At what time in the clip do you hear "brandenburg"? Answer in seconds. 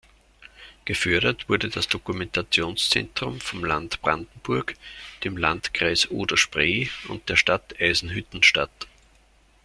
4.01-4.73